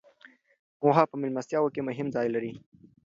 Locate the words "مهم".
1.89-2.07